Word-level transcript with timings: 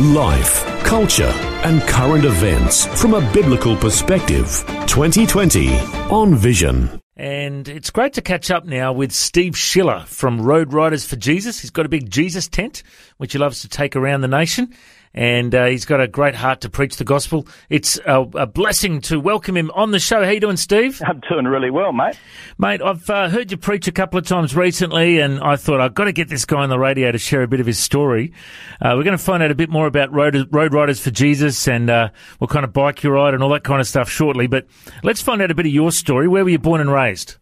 Life, 0.00 0.64
culture, 0.84 1.32
and 1.64 1.82
current 1.82 2.24
events 2.24 2.86
from 3.00 3.14
a 3.14 3.32
biblical 3.32 3.74
perspective. 3.74 4.64
2020 4.86 5.76
on 6.10 6.36
Vision. 6.36 7.00
And 7.16 7.68
it's 7.68 7.90
great 7.90 8.12
to 8.12 8.22
catch 8.22 8.52
up 8.52 8.64
now 8.64 8.92
with 8.92 9.10
Steve 9.10 9.56
Schiller 9.58 10.04
from 10.06 10.40
Road 10.40 10.72
Riders 10.72 11.04
for 11.04 11.16
Jesus. 11.16 11.58
He's 11.58 11.70
got 11.70 11.84
a 11.84 11.88
big 11.88 12.08
Jesus 12.10 12.46
tent, 12.46 12.84
which 13.16 13.32
he 13.32 13.40
loves 13.40 13.62
to 13.62 13.68
take 13.68 13.96
around 13.96 14.20
the 14.20 14.28
nation 14.28 14.72
and 15.14 15.54
uh, 15.54 15.66
he's 15.66 15.84
got 15.84 16.00
a 16.00 16.08
great 16.08 16.34
heart 16.34 16.60
to 16.62 16.70
preach 16.70 16.96
the 16.96 17.04
gospel. 17.04 17.46
It's 17.68 17.98
a, 18.06 18.20
a, 18.20 18.46
blessing 18.46 19.00
to 19.02 19.18
welcome 19.18 19.56
him 19.56 19.70
on 19.74 19.90
the 19.90 19.98
show. 19.98 20.24
How 20.24 20.30
you 20.30 20.40
doing, 20.40 20.56
Steve? 20.56 21.00
I'm 21.06 21.20
doing 21.28 21.46
really 21.46 21.70
well, 21.70 21.92
mate. 21.92 22.18
Mate, 22.58 22.82
I've 22.82 23.08
uh, 23.08 23.28
heard 23.28 23.50
you 23.50 23.56
preach 23.56 23.88
a 23.88 23.92
couple 23.92 24.18
of 24.18 24.26
times 24.26 24.54
recently, 24.54 25.20
and 25.20 25.40
I 25.40 25.56
thought 25.56 25.80
I've 25.80 25.94
got 25.94 26.04
to 26.04 26.12
get 26.12 26.28
this 26.28 26.44
guy 26.44 26.62
on 26.62 26.68
the 26.68 26.78
radio 26.78 27.12
to 27.12 27.18
share 27.18 27.42
a 27.42 27.48
bit 27.48 27.60
of 27.60 27.66
his 27.66 27.78
story. 27.78 28.32
Uh, 28.80 28.94
we're 28.96 29.04
going 29.04 29.16
to 29.16 29.22
find 29.22 29.42
out 29.42 29.50
a 29.50 29.54
bit 29.54 29.70
more 29.70 29.86
about 29.86 30.12
Road, 30.12 30.48
road 30.50 30.72
Riders 30.74 31.00
for 31.00 31.10
Jesus 31.10 31.68
and 31.68 31.90
uh, 31.90 32.10
what 32.38 32.50
kind 32.50 32.64
of 32.64 32.72
bike 32.72 33.02
you 33.02 33.10
ride 33.10 33.34
and 33.34 33.42
all 33.42 33.50
that 33.50 33.64
kind 33.64 33.80
of 33.80 33.86
stuff 33.86 34.08
shortly. 34.08 34.46
But 34.46 34.66
let's 35.02 35.22
find 35.22 35.42
out 35.42 35.50
a 35.50 35.54
bit 35.54 35.66
of 35.66 35.72
your 35.72 35.92
story. 35.92 36.28
Where 36.28 36.44
were 36.44 36.50
you 36.50 36.58
born 36.58 36.80
and 36.80 36.90
raised? 36.90 37.36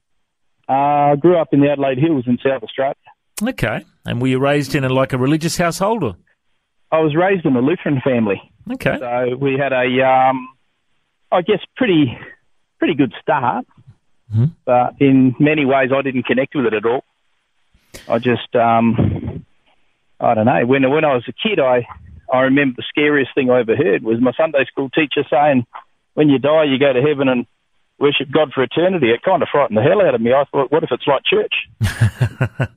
Uh, 0.69 0.73
I 1.13 1.17
grew 1.17 1.37
up 1.39 1.49
in 1.53 1.61
the 1.61 1.71
Adelaide 1.71 1.99
Hills 1.99 2.25
in 2.27 2.39
South 2.45 2.63
Australia. 2.63 2.95
Okay. 3.43 3.85
And 4.05 4.21
were 4.21 4.29
you 4.29 4.39
raised 4.39 4.75
in 4.75 4.85
a, 4.85 4.89
like 4.89 5.13
a 5.13 5.19
religious 5.19 5.57
household? 5.57 6.03
Or? 6.03 6.17
I 6.91 7.01
was 7.01 7.15
raised 7.15 7.45
in 7.45 7.57
a 7.57 7.61
Lutheran 7.61 8.01
family. 8.01 8.41
Okay. 8.73 8.97
So 8.99 9.37
we 9.37 9.59
had 9.59 9.73
a, 9.73 10.07
um, 10.07 10.49
I 11.31 11.43
guess, 11.43 11.61
pretty, 11.77 12.19
pretty 12.79 12.95
good 12.95 13.13
start. 13.21 13.67
Mm-hmm. 14.33 14.47
But 14.65 14.95
in 15.01 15.35
many 15.39 15.65
ways, 15.65 15.91
I 15.95 16.03
didn't 16.03 16.25
connect 16.25 16.55
with 16.55 16.67
it 16.67 16.75
at 16.75 16.85
all. 16.85 17.05
I 18.09 18.19
just, 18.19 18.55
um, 18.55 19.45
I 20.21 20.35
don't 20.35 20.47
know. 20.47 20.67
When 20.67 20.89
when 20.91 21.05
I 21.05 21.15
was 21.15 21.25
a 21.29 21.33
kid, 21.33 21.61
I 21.61 21.87
I 22.33 22.41
remember 22.43 22.77
the 22.77 22.85
scariest 22.89 23.35
thing 23.35 23.51
I 23.51 23.61
ever 23.61 23.77
heard 23.77 24.03
was 24.03 24.21
my 24.21 24.33
Sunday 24.37 24.65
school 24.65 24.91
teacher 24.91 25.25
saying, 25.31 25.67
"When 26.15 26.29
you 26.29 26.39
die, 26.39 26.65
you 26.65 26.79
go 26.79 26.93
to 26.93 27.03
heaven 27.03 27.29
and 27.29 27.47
worship 27.99 28.31
God 28.31 28.53
for 28.53 28.63
eternity." 28.63 29.11
It 29.11 29.23
kind 29.23 29.43
of 29.43 29.49
frightened 29.51 29.77
the 29.77 29.83
hell 29.83 30.01
out 30.01 30.15
of 30.15 30.21
me. 30.21 30.33
I 30.33 30.45
thought, 30.45 30.73
"What 30.73 30.85
if 30.85 30.91
it's 30.91 31.07
like 31.07 31.23
church?" 31.25 31.69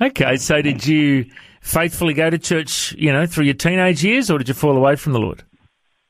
okay, 0.00 0.36
so 0.36 0.62
did 0.62 0.86
you? 0.86 1.26
faithfully 1.60 2.14
go 2.14 2.30
to 2.30 2.38
church, 2.38 2.92
you 2.92 3.12
know, 3.12 3.26
through 3.26 3.44
your 3.44 3.54
teenage 3.54 4.02
years, 4.02 4.30
or 4.30 4.38
did 4.38 4.48
you 4.48 4.54
fall 4.54 4.76
away 4.76 4.96
from 4.96 5.12
the 5.12 5.18
Lord? 5.18 5.44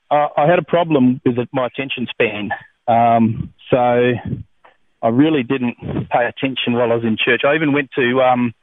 Uh, 0.09 0.27
I 0.35 0.47
had 0.47 0.59
a 0.59 0.63
problem 0.63 1.21
with 1.25 1.47
my 1.53 1.67
attention 1.67 2.07
span, 2.09 2.49
um, 2.87 3.53
so 3.69 3.77
I 3.77 5.07
really 5.07 5.43
didn't 5.43 5.77
pay 6.09 6.25
attention 6.25 6.73
while 6.73 6.91
I 6.91 6.95
was 6.95 7.03
in 7.03 7.17
church. 7.23 7.41
I 7.45 7.55
even 7.55 7.73
went 7.73 7.91
to 7.95 8.21
um, 8.21 8.53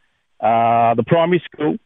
uh, 0.41 0.95
the 0.95 1.05
primary 1.07 1.43
school, 1.51 1.77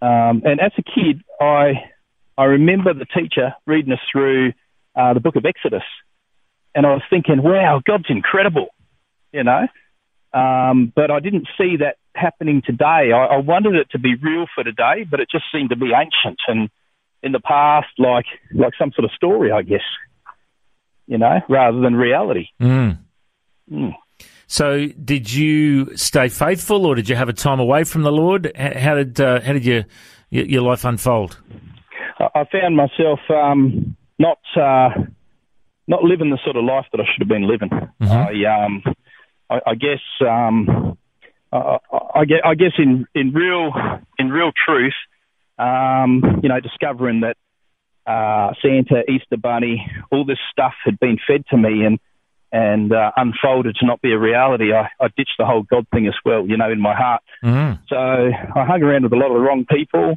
um, 0.00 0.42
and 0.44 0.60
as 0.60 0.72
a 0.78 0.82
kid, 0.82 1.22
I 1.40 1.90
I 2.36 2.44
remember 2.44 2.92
the 2.94 3.06
teacher 3.06 3.54
reading 3.66 3.92
us 3.92 4.00
through 4.10 4.52
uh, 4.94 5.14
the 5.14 5.20
book 5.20 5.36
of 5.36 5.44
Exodus, 5.44 5.82
and 6.74 6.86
I 6.86 6.92
was 6.92 7.02
thinking, 7.10 7.42
"Wow, 7.42 7.80
God's 7.84 8.06
incredible," 8.08 8.68
you 9.32 9.42
know. 9.42 9.66
Um, 10.32 10.92
but 10.94 11.10
I 11.10 11.20
didn't 11.20 11.46
see 11.56 11.76
that 11.76 11.96
happening 12.14 12.62
today. 12.64 13.12
I, 13.12 13.26
I 13.34 13.36
wanted 13.38 13.74
it 13.74 13.88
to 13.92 13.98
be 13.98 14.14
real 14.14 14.46
for 14.54 14.64
today, 14.64 15.04
but 15.10 15.20
it 15.20 15.28
just 15.30 15.44
seemed 15.52 15.70
to 15.70 15.76
be 15.76 15.92
ancient 15.94 16.38
and 16.48 16.70
in 17.24 17.32
the 17.32 17.40
past, 17.40 17.88
like 17.98 18.26
like 18.54 18.74
some 18.78 18.92
sort 18.94 19.06
of 19.06 19.10
story, 19.12 19.50
I 19.50 19.62
guess. 19.62 19.80
You 21.06 21.18
know, 21.18 21.40
rather 21.48 21.80
than 21.80 21.96
reality. 21.96 22.46
Mm. 22.60 22.98
Mm. 23.70 23.94
So, 24.46 24.86
did 24.86 25.32
you 25.32 25.96
stay 25.96 26.28
faithful, 26.28 26.86
or 26.86 26.94
did 26.94 27.08
you 27.08 27.16
have 27.16 27.28
a 27.28 27.32
time 27.32 27.60
away 27.60 27.84
from 27.84 28.02
the 28.02 28.12
Lord? 28.12 28.52
How 28.56 28.94
did 28.94 29.20
uh, 29.20 29.40
how 29.40 29.54
did 29.54 29.64
your 29.64 29.84
your 30.30 30.62
life 30.62 30.84
unfold? 30.84 31.40
I 32.20 32.44
found 32.52 32.76
myself 32.76 33.20
um, 33.30 33.96
not 34.18 34.38
uh, 34.56 34.90
not 35.86 36.02
living 36.04 36.30
the 36.30 36.38
sort 36.44 36.56
of 36.56 36.64
life 36.64 36.86
that 36.92 37.00
I 37.00 37.04
should 37.04 37.20
have 37.20 37.28
been 37.28 37.48
living. 37.48 37.70
Mm-hmm. 37.70 38.06
I, 38.12 38.64
um, 38.64 38.82
I, 39.50 39.70
I 39.70 39.74
guess 39.74 40.00
um, 40.20 40.96
uh, 41.54 41.78
I, 42.14 42.24
guess, 42.24 42.40
I 42.44 42.54
guess 42.54 42.72
in, 42.78 43.06
in 43.14 43.32
real 43.32 43.72
in 44.18 44.30
real 44.30 44.50
truth, 44.66 44.94
um, 45.58 46.40
you 46.42 46.48
know, 46.48 46.58
discovering 46.60 47.20
that 47.20 47.36
uh, 48.06 48.54
Santa, 48.60 49.08
Easter 49.10 49.36
Bunny, 49.36 49.86
all 50.10 50.24
this 50.24 50.38
stuff 50.50 50.74
had 50.84 50.98
been 50.98 51.18
fed 51.26 51.44
to 51.50 51.56
me 51.56 51.84
and 51.84 51.98
and 52.50 52.92
uh, 52.92 53.10
unfolded 53.16 53.76
to 53.76 53.86
not 53.86 54.00
be 54.00 54.12
a 54.12 54.18
reality. 54.18 54.72
I, 54.72 54.88
I 55.00 55.08
ditched 55.16 55.34
the 55.38 55.44
whole 55.44 55.62
God 55.62 55.86
thing 55.92 56.06
as 56.06 56.14
well, 56.24 56.46
you 56.46 56.56
know, 56.56 56.70
in 56.70 56.80
my 56.80 56.94
heart. 56.94 57.22
Mm. 57.42 57.80
So 57.88 57.96
I 57.96 58.64
hung 58.64 58.80
around 58.82 59.02
with 59.02 59.12
a 59.12 59.16
lot 59.16 59.26
of 59.26 59.34
the 59.34 59.40
wrong 59.40 59.66
people, 59.68 60.16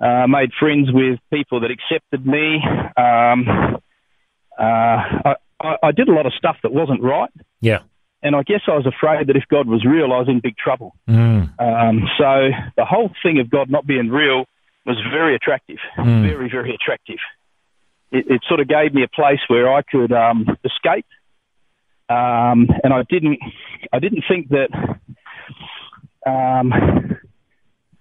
uh, 0.00 0.26
made 0.28 0.50
friends 0.58 0.88
with 0.92 1.18
people 1.32 1.60
that 1.60 1.70
accepted 1.72 2.24
me. 2.24 2.62
Um, 2.96 3.80
uh, 4.56 4.62
I, 4.62 5.34
I 5.82 5.92
did 5.92 6.08
a 6.08 6.12
lot 6.12 6.26
of 6.26 6.32
stuff 6.34 6.58
that 6.62 6.72
wasn't 6.72 7.02
right. 7.02 7.30
Yeah. 7.60 7.80
And 8.22 8.34
I 8.34 8.42
guess 8.42 8.60
I 8.66 8.72
was 8.72 8.86
afraid 8.86 9.28
that 9.28 9.36
if 9.36 9.44
God 9.48 9.68
was 9.68 9.84
real, 9.84 10.12
I 10.12 10.18
was 10.18 10.28
in 10.28 10.40
big 10.40 10.56
trouble. 10.56 10.94
Mm. 11.08 11.50
Um, 11.60 12.08
so 12.18 12.50
the 12.76 12.84
whole 12.84 13.10
thing 13.22 13.38
of 13.38 13.48
God 13.48 13.70
not 13.70 13.86
being 13.86 14.08
real 14.08 14.46
was 14.84 14.96
very 15.12 15.36
attractive, 15.36 15.78
mm. 15.96 16.22
very, 16.22 16.50
very 16.50 16.74
attractive. 16.74 17.18
It, 18.10 18.24
it, 18.28 18.40
sort 18.48 18.60
of 18.60 18.68
gave 18.68 18.94
me 18.94 19.04
a 19.04 19.08
place 19.08 19.40
where 19.48 19.72
I 19.72 19.82
could 19.82 20.12
um, 20.12 20.46
escape, 20.64 21.06
um, 22.08 22.66
and 22.82 22.92
I 22.92 23.02
didn't. 23.08 23.38
I 23.92 23.98
didn't 23.98 24.24
think 24.26 24.48
that. 24.48 24.70
Um, 26.26 26.72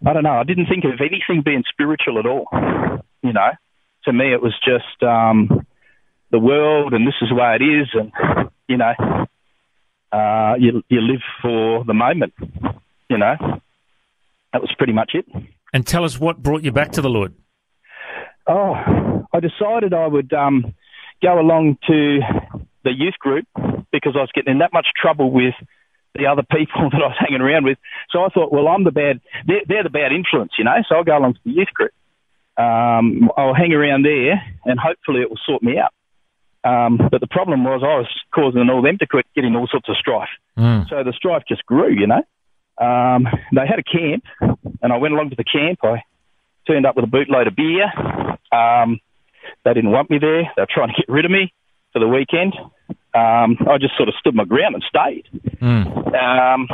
I 0.06 0.13
don't 0.13 0.23
know. 0.23 0.39
I 0.39 0.44
didn't 0.44 0.67
think 0.67 0.85
of 0.85 1.01
anything 1.01 1.44
being 1.44 1.63
spiritual 1.69 2.19
at 2.19 2.25
all. 2.25 2.47
You 3.22 3.33
know, 3.33 3.50
to 4.06 4.13
me 4.13 4.33
it 4.33 4.41
was 4.41 4.56
just 4.63 5.03
um, 5.03 5.67
the 6.31 6.39
world, 6.39 6.94
and 6.94 7.06
this 7.06 7.16
is 7.22 7.29
the 7.29 7.35
way 7.35 7.57
it 7.59 7.63
is, 7.63 7.89
and 7.94 8.50
you 8.69 8.77
know, 8.77 8.94
uh, 10.12 10.56
you 10.59 10.84
you 10.90 11.01
live 11.01 11.22
for 11.41 11.84
the 11.85 11.94
moment. 11.94 12.34
You 13.09 13.18
know, 13.18 13.35
that 14.53 14.62
was 14.62 14.73
pretty 14.78 14.94
much 14.94 15.12
it. 15.13 15.25
And 15.73 15.85
tell 15.85 16.03
us 16.03 16.19
what 16.19 16.41
brought 16.41 16.63
you 16.63 16.72
back 16.72 16.91
to 16.94 17.01
the 17.01 17.09
Lord. 17.09 17.34
Oh, 18.47 18.73
I 19.34 19.40
decided 19.40 19.94
I 19.94 20.07
would 20.07 20.31
um, 20.34 20.73
go 21.22 21.40
along 21.40 21.78
to 21.88 22.19
the 22.84 22.91
youth 22.91 23.19
group 23.19 23.45
because 23.91 24.13
I 24.16 24.19
was 24.19 24.29
getting 24.34 24.53
in 24.53 24.59
that 24.59 24.72
much 24.72 24.88
trouble 25.00 25.31
with 25.31 25.53
the 26.16 26.28
other 26.28 26.44
people 26.44 26.89
that 26.91 27.01
I 27.01 27.07
was 27.07 27.18
hanging 27.19 27.41
around 27.41 27.66
with. 27.66 27.78
So 28.12 28.24
I 28.24 28.29
thought, 28.29 28.51
well, 28.51 28.68
I'm 28.68 28.84
the 28.84 28.91
bad, 28.91 29.22
they're, 29.45 29.62
they're 29.68 29.84
the 29.84 29.89
bad 29.89 30.12
influence, 30.12 30.53
you 30.57 30.63
know. 30.63 30.78
So 30.88 30.95
I'll 30.95 31.03
go 31.03 31.18
along 31.18 31.34
to 31.34 31.39
the 31.45 31.51
youth 31.51 31.74
group. 31.74 31.91
Um, 32.57 33.29
I'll 33.38 33.53
hang 33.53 33.74
around 33.74 34.03
there, 34.03 34.41
and 34.66 34.79
hopefully 34.79 35.22
it 35.22 35.29
will 35.29 35.39
sort 35.45 35.62
me 35.62 35.78
out. 35.78 35.91
Um, 36.67 36.97
but 37.11 37.22
the 37.22 37.28
problem 37.28 37.63
was 37.63 37.81
I 37.83 37.97
was 37.97 38.07
causing 38.33 38.67
all 38.69 38.81
them 38.81 38.97
to 38.97 39.07
quit, 39.07 39.25
getting 39.35 39.55
all 39.55 39.67
sorts 39.67 39.88
of 39.89 39.95
strife. 39.95 40.29
Mm. 40.57 40.89
So 40.89 41.03
the 41.03 41.13
strife 41.13 41.44
just 41.47 41.66
grew, 41.66 41.94
you 41.94 42.07
know. 42.07 42.23
Um, 42.79 43.28
they 43.53 43.66
had 43.66 43.79
a 43.79 43.83
camp, 43.83 44.25
and 44.81 44.94
I 44.94 44.97
went 44.97 45.13
along 45.13 45.29
to 45.29 45.35
the 45.35 45.44
camp. 45.44 45.79
I 45.83 46.03
turned 46.67 46.85
up 46.85 46.95
with 46.95 47.06
a 47.06 47.07
bootload 47.07 47.47
of 47.47 47.56
beer. 47.56 47.85
Um, 48.51 49.00
they 49.63 49.73
didn't 49.73 49.91
want 49.91 50.09
me 50.09 50.17
there. 50.19 50.51
They 50.56 50.61
were 50.61 50.67
trying 50.69 50.89
to 50.89 50.95
get 50.95 51.07
rid 51.07 51.25
of 51.25 51.31
me 51.31 51.53
for 51.94 52.00
the 52.00 52.07
weekend. 52.07 52.53
Um, 53.13 53.57
I 53.69 53.77
just 53.80 53.95
sort 53.95 54.09
of 54.09 54.15
stood 54.19 54.36
my 54.36 54.44
ground 54.44 54.75
and 54.75 54.83
stayed. 54.83 55.30
Mm. 55.62 56.13
Um, 56.13 56.68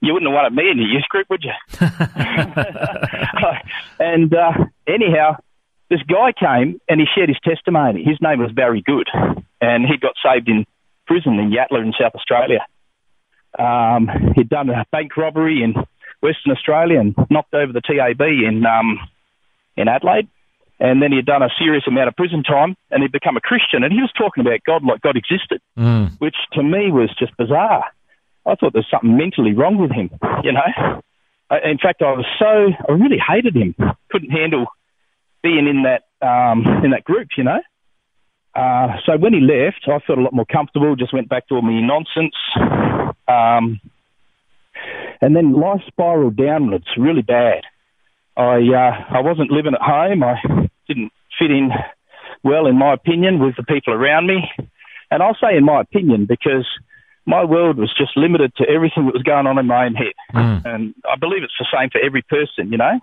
you 0.00 0.12
wouldn't 0.12 0.30
have 0.30 0.34
wanted 0.34 0.54
me 0.54 0.70
in 0.70 0.78
your 0.78 0.88
youth 0.88 1.08
group, 1.08 1.28
would 1.28 1.44
you? 1.44 1.52
and 4.00 4.34
uh, 4.34 4.52
anyhow, 4.86 5.36
this 5.92 6.02
guy 6.08 6.32
came 6.32 6.80
and 6.88 6.98
he 7.00 7.06
shared 7.14 7.28
his 7.28 7.38
testimony. 7.44 8.02
His 8.02 8.16
name 8.22 8.38
was 8.38 8.50
Barry 8.50 8.80
Good, 8.80 9.10
and 9.60 9.84
he 9.84 9.98
got 9.98 10.14
saved 10.24 10.48
in 10.48 10.64
prison 11.06 11.38
in 11.38 11.50
Yatala 11.50 11.82
in 11.82 11.92
South 12.00 12.14
Australia. 12.14 12.64
Um, 13.58 14.08
he'd 14.34 14.48
done 14.48 14.70
a 14.70 14.86
bank 14.90 15.14
robbery 15.18 15.62
in 15.62 15.74
Western 16.22 16.52
Australia 16.52 16.98
and 16.98 17.14
knocked 17.28 17.52
over 17.52 17.74
the 17.74 17.82
TAB 17.82 18.22
in 18.22 18.64
um, 18.64 19.00
in 19.76 19.86
Adelaide. 19.86 20.28
And 20.80 21.02
then 21.02 21.12
he'd 21.12 21.26
done 21.26 21.42
a 21.42 21.50
serious 21.58 21.84
amount 21.86 22.08
of 22.08 22.16
prison 22.16 22.42
time 22.42 22.74
and 22.90 23.02
he'd 23.02 23.12
become 23.12 23.36
a 23.36 23.40
Christian. 23.40 23.84
And 23.84 23.92
he 23.92 24.00
was 24.00 24.10
talking 24.16 24.40
about 24.40 24.64
God 24.66 24.82
like 24.82 25.02
God 25.02 25.16
existed, 25.16 25.60
mm. 25.78 26.10
which 26.18 26.34
to 26.54 26.62
me 26.62 26.90
was 26.90 27.14
just 27.18 27.36
bizarre. 27.36 27.84
I 28.46 28.54
thought 28.56 28.72
there's 28.72 28.90
something 28.90 29.16
mentally 29.16 29.52
wrong 29.52 29.76
with 29.76 29.92
him, 29.92 30.10
you 30.42 30.52
know. 30.52 31.02
In 31.62 31.78
fact, 31.78 32.02
I 32.02 32.12
was 32.12 32.26
so, 32.38 32.72
I 32.88 32.92
really 32.92 33.18
hated 33.18 33.54
him. 33.54 33.76
Couldn't 34.10 34.30
handle 34.30 34.66
being 35.42 35.66
in 35.66 35.84
that 35.84 36.04
um, 36.26 36.64
in 36.84 36.90
that 36.92 37.04
group, 37.04 37.28
you 37.36 37.44
know. 37.44 37.60
Uh, 38.54 38.96
so 39.06 39.16
when 39.16 39.32
he 39.32 39.40
left, 39.40 39.84
I 39.86 39.98
felt 40.06 40.18
a 40.18 40.22
lot 40.22 40.34
more 40.34 40.44
comfortable. 40.44 40.94
Just 40.94 41.14
went 41.14 41.28
back 41.28 41.48
to 41.48 41.54
all 41.54 41.62
my 41.62 41.80
nonsense. 41.80 42.34
Um, 43.26 43.80
and 45.20 45.34
then 45.36 45.52
life 45.52 45.80
spiraled 45.86 46.36
downwards 46.36 46.86
really 46.98 47.22
bad. 47.22 47.62
I 48.36 48.58
uh, 48.58 49.16
I 49.16 49.20
wasn't 49.20 49.50
living 49.50 49.74
at 49.74 49.80
home. 49.80 50.22
I 50.22 50.36
didn't 50.86 51.12
fit 51.38 51.50
in 51.50 51.70
well, 52.42 52.66
in 52.66 52.76
my 52.76 52.92
opinion, 52.92 53.38
with 53.38 53.56
the 53.56 53.62
people 53.62 53.94
around 53.94 54.26
me. 54.26 54.50
And 55.10 55.22
I'll 55.22 55.36
say 55.40 55.56
in 55.56 55.64
my 55.64 55.80
opinion 55.80 56.26
because 56.26 56.66
my 57.26 57.44
world 57.44 57.78
was 57.78 57.94
just 57.96 58.16
limited 58.16 58.54
to 58.56 58.68
everything 58.68 59.06
that 59.06 59.14
was 59.14 59.22
going 59.22 59.46
on 59.46 59.58
in 59.58 59.66
my 59.66 59.84
own 59.86 59.94
head. 59.94 60.14
Mm. 60.34 60.64
And 60.64 60.94
I 61.08 61.16
believe 61.16 61.42
it's 61.42 61.52
the 61.58 61.66
same 61.72 61.90
for 61.90 62.00
every 62.00 62.22
person, 62.22 62.72
you 62.72 62.78
know. 62.78 62.98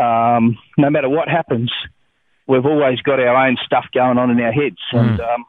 Um, 0.00 0.58
no 0.78 0.88
matter 0.90 1.08
what 1.08 1.28
happens, 1.28 1.70
we've 2.46 2.64
always 2.64 3.00
got 3.02 3.20
our 3.20 3.46
own 3.46 3.56
stuff 3.64 3.86
going 3.92 4.18
on 4.18 4.30
in 4.30 4.40
our 4.40 4.52
heads. 4.52 4.78
Mm. 4.92 4.98
And 4.98 5.20
um, 5.20 5.44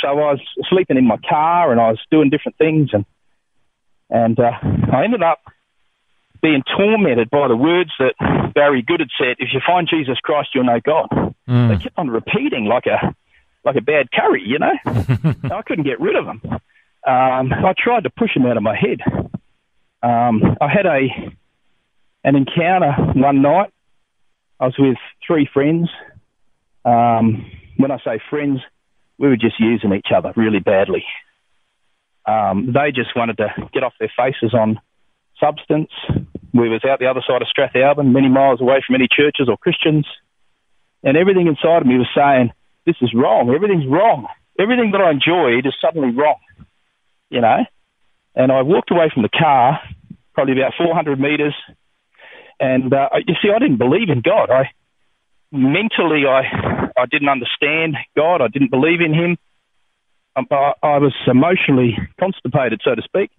so 0.00 0.08
I 0.08 0.12
was 0.12 0.40
sleeping 0.68 0.96
in 0.96 1.06
my 1.06 1.18
car 1.28 1.72
and 1.72 1.80
I 1.80 1.90
was 1.90 2.00
doing 2.10 2.30
different 2.30 2.58
things, 2.58 2.90
and 2.92 3.04
and 4.10 4.38
uh, 4.38 4.52
I 4.92 5.04
ended 5.04 5.22
up 5.22 5.40
being 6.42 6.62
tormented 6.76 7.30
by 7.30 7.48
the 7.48 7.56
words 7.56 7.90
that 7.98 8.14
Barry 8.54 8.82
Good 8.82 9.00
had 9.00 9.08
said: 9.18 9.36
"If 9.38 9.48
you 9.52 9.60
find 9.66 9.88
Jesus 9.88 10.18
Christ, 10.22 10.50
you'll 10.54 10.64
know 10.64 10.80
God." 10.80 11.08
Mm. 11.48 11.68
They 11.68 11.82
kept 11.82 11.98
on 11.98 12.08
repeating 12.08 12.66
like 12.66 12.86
a 12.86 13.14
like 13.64 13.76
a 13.76 13.80
bad 13.80 14.12
curry, 14.12 14.42
you 14.46 14.58
know. 14.58 14.72
I 14.86 15.62
couldn't 15.62 15.84
get 15.84 16.00
rid 16.00 16.16
of 16.16 16.26
them. 16.26 16.40
Um, 17.06 17.52
I 17.52 17.72
tried 17.76 18.04
to 18.04 18.10
push 18.10 18.34
them 18.34 18.46
out 18.46 18.56
of 18.56 18.62
my 18.62 18.76
head. 18.76 19.00
Um, 20.02 20.56
I 20.60 20.68
had 20.68 20.86
a 20.86 21.08
an 22.24 22.36
encounter 22.36 22.92
one 23.14 23.42
night. 23.42 23.72
I 24.58 24.66
was 24.66 24.74
with 24.78 24.96
three 25.26 25.48
friends. 25.52 25.88
Um, 26.84 27.50
when 27.76 27.90
I 27.90 27.98
say 28.04 28.20
friends, 28.30 28.60
we 29.18 29.28
were 29.28 29.36
just 29.36 29.58
using 29.58 29.92
each 29.92 30.08
other 30.14 30.32
really 30.36 30.60
badly. 30.60 31.04
Um, 32.26 32.72
they 32.72 32.90
just 32.92 33.14
wanted 33.14 33.36
to 33.38 33.48
get 33.72 33.82
off 33.82 33.94
their 34.00 34.12
faces 34.16 34.54
on 34.54 34.80
substance. 35.38 35.90
We 36.52 36.68
was 36.68 36.84
out 36.88 36.98
the 36.98 37.06
other 37.06 37.22
side 37.26 37.42
of 37.42 37.48
Strathalbyn, 37.48 38.12
many 38.12 38.28
miles 38.28 38.60
away 38.60 38.82
from 38.86 38.94
any 38.96 39.08
churches 39.10 39.48
or 39.48 39.56
Christians, 39.56 40.06
and 41.02 41.16
everything 41.16 41.46
inside 41.46 41.82
of 41.82 41.86
me 41.86 41.98
was 41.98 42.08
saying, 42.14 42.52
"This 42.84 42.96
is 43.02 43.12
wrong. 43.14 43.50
Everything's 43.54 43.86
wrong. 43.86 44.26
Everything 44.58 44.92
that 44.92 45.00
I 45.00 45.10
enjoyed 45.10 45.66
is 45.66 45.74
suddenly 45.80 46.10
wrong." 46.10 46.40
You 47.30 47.42
know. 47.42 47.64
And 48.34 48.52
I 48.52 48.62
walked 48.62 48.90
away 48.90 49.10
from 49.12 49.22
the 49.22 49.28
car, 49.28 49.80
probably 50.34 50.60
about 50.60 50.74
400 50.74 51.18
meters, 51.18 51.54
and 52.60 52.92
uh, 52.92 53.08
you 53.26 53.34
see, 53.42 53.50
I 53.54 53.58
didn't 53.58 53.78
believe 53.78 54.08
in 54.08 54.22
God. 54.22 54.50
I 54.50 54.70
mentally, 55.52 56.24
I 56.26 56.90
I 56.96 57.06
didn't 57.06 57.28
understand 57.28 57.96
God. 58.16 58.40
I 58.40 58.48
didn't 58.48 58.70
believe 58.70 59.00
in 59.00 59.14
Him. 59.14 59.38
Um, 60.34 60.46
I, 60.50 60.72
I 60.82 60.98
was 60.98 61.14
emotionally 61.26 61.96
constipated, 62.18 62.80
so 62.84 62.94
to 62.94 63.02
speak. 63.02 63.30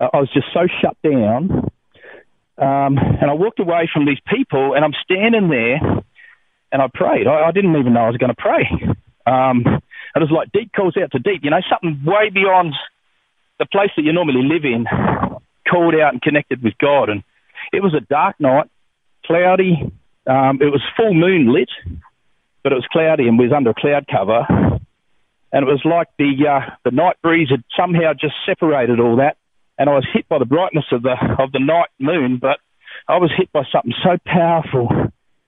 Uh, 0.00 0.08
I 0.12 0.18
was 0.18 0.30
just 0.32 0.46
so 0.52 0.66
shut 0.80 0.96
down. 1.02 1.70
Um, 2.58 2.98
and 2.98 3.30
I 3.30 3.34
walked 3.34 3.60
away 3.60 3.88
from 3.92 4.04
these 4.04 4.18
people, 4.26 4.74
and 4.74 4.84
I'm 4.84 4.94
standing 5.04 5.48
there, 5.48 6.02
and 6.72 6.82
I 6.82 6.88
prayed. 6.92 7.28
I, 7.28 7.48
I 7.48 7.52
didn't 7.52 7.76
even 7.76 7.92
know 7.92 8.00
I 8.00 8.10
was 8.10 8.16
going 8.16 8.34
to 8.34 8.42
pray. 8.42 8.68
Um, 9.26 9.62
it 9.66 10.20
was 10.20 10.30
like 10.30 10.50
deep 10.52 10.72
calls 10.74 10.96
out 10.96 11.12
to 11.12 11.18
deep. 11.18 11.44
You 11.44 11.50
know, 11.50 11.60
something 11.70 12.02
way 12.04 12.30
beyond 12.30 12.74
the 13.58 13.66
place 13.66 13.90
that 13.96 14.02
you 14.02 14.12
normally 14.12 14.42
live 14.42 14.64
in 14.64 14.86
called 15.70 15.94
out 15.94 16.12
and 16.12 16.22
connected 16.22 16.62
with 16.62 16.74
God. 16.78 17.10
And 17.10 17.22
it 17.72 17.82
was 17.82 17.94
a 17.94 18.00
dark 18.00 18.38
night, 18.40 18.68
cloudy. 19.24 19.92
Um, 20.26 20.58
it 20.60 20.70
was 20.72 20.82
full 20.96 21.14
moon 21.14 21.52
lit, 21.52 21.70
but 22.62 22.72
it 22.72 22.76
was 22.76 22.86
cloudy 22.90 23.28
and 23.28 23.38
was 23.38 23.52
under 23.52 23.72
cloud 23.74 24.06
cover. 24.10 24.46
And 25.50 25.66
it 25.66 25.70
was 25.70 25.82
like 25.84 26.08
the 26.18 26.46
uh, 26.46 26.74
the 26.84 26.90
night 26.90 27.16
breeze 27.22 27.48
had 27.50 27.64
somehow 27.76 28.12
just 28.12 28.34
separated 28.44 29.00
all 29.00 29.16
that, 29.16 29.38
and 29.78 29.88
I 29.88 29.94
was 29.94 30.06
hit 30.12 30.28
by 30.28 30.38
the 30.38 30.44
brightness 30.44 30.84
of 30.92 31.02
the 31.02 31.14
of 31.38 31.52
the 31.52 31.60
night 31.60 31.88
moon. 31.98 32.38
But 32.40 32.58
I 33.08 33.16
was 33.16 33.32
hit 33.34 33.50
by 33.52 33.62
something 33.72 33.94
so 34.02 34.18
powerful. 34.26 34.88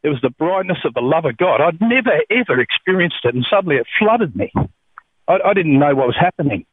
It 0.02 0.08
was 0.08 0.20
the 0.22 0.30
brightness 0.30 0.78
of 0.86 0.94
the 0.94 1.02
love 1.02 1.26
of 1.26 1.36
God. 1.36 1.60
I'd 1.60 1.80
never 1.80 2.12
ever 2.30 2.60
experienced 2.60 3.20
it, 3.24 3.34
and 3.34 3.46
suddenly 3.50 3.76
it 3.76 3.86
flooded 3.98 4.34
me. 4.34 4.50
I, 5.28 5.36
I 5.44 5.52
didn't 5.52 5.78
know 5.78 5.94
what 5.94 6.06
was 6.06 6.16
happening. 6.18 6.64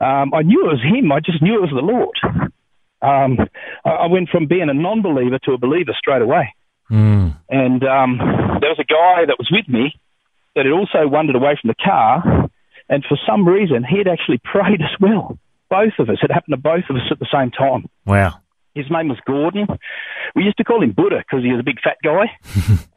Um, 0.00 0.32
I 0.32 0.42
knew 0.42 0.64
it 0.66 0.78
was 0.78 0.82
Him. 0.82 1.10
I 1.10 1.18
just 1.18 1.42
knew 1.42 1.56
it 1.56 1.60
was 1.60 1.70
the 1.70 1.82
Lord. 1.82 2.16
Um, 3.02 3.38
I, 3.84 4.06
went 4.06 4.28
from 4.28 4.46
being 4.46 4.68
a 4.68 4.74
non-believer 4.74 5.38
to 5.44 5.52
a 5.52 5.58
believer 5.58 5.94
straight 5.98 6.22
away. 6.22 6.54
Mm. 6.90 7.36
And 7.48 7.84
um, 7.84 8.18
there 8.60 8.70
was 8.70 8.78
a 8.78 8.84
guy 8.84 9.26
that 9.26 9.36
was 9.38 9.48
with 9.50 9.68
me 9.68 9.94
that 10.54 10.64
had 10.64 10.72
also 10.72 11.06
wandered 11.06 11.36
away 11.36 11.58
from 11.60 11.68
the 11.68 11.74
car, 11.82 12.50
and 12.88 13.04
for 13.08 13.18
some 13.26 13.46
reason 13.46 13.84
he 13.84 13.98
had 13.98 14.08
actually 14.08 14.38
prayed 14.44 14.80
as 14.80 15.00
well. 15.00 15.38
Both 15.70 15.94
of 15.98 16.08
us. 16.08 16.16
It 16.22 16.32
happened 16.32 16.54
to 16.54 16.56
both 16.56 16.84
of 16.88 16.96
us 16.96 17.02
at 17.10 17.18
the 17.18 17.28
same 17.30 17.50
time. 17.50 17.90
Wow. 18.06 18.40
His 18.74 18.86
name 18.90 19.08
was 19.08 19.18
Gordon. 19.26 19.66
We 20.34 20.44
used 20.44 20.56
to 20.58 20.64
call 20.64 20.82
him 20.82 20.92
Buddha 20.92 21.18
because 21.18 21.44
he 21.44 21.50
was 21.50 21.60
a 21.60 21.64
big 21.64 21.80
fat 21.82 21.98
guy. 22.02 22.30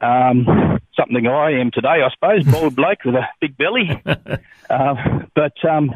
um, 0.00 0.78
something 0.96 1.26
I 1.26 1.60
am 1.60 1.70
today, 1.70 2.00
I 2.02 2.08
suppose, 2.14 2.44
bald 2.44 2.76
bloke 2.80 3.04
with 3.04 3.16
a 3.16 3.26
big 3.40 3.56
belly. 3.56 4.00
uh, 4.70 4.94
but 5.34 5.52
um, 5.68 5.90